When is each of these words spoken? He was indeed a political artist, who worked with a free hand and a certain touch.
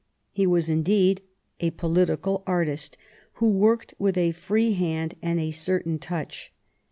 He 0.31 0.47
was 0.47 0.67
indeed 0.67 1.21
a 1.59 1.69
political 1.69 2.41
artist, 2.47 2.97
who 3.33 3.51
worked 3.51 3.93
with 3.99 4.17
a 4.17 4.31
free 4.31 4.73
hand 4.73 5.13
and 5.21 5.39
a 5.39 5.51
certain 5.51 5.99
touch. 5.99 6.51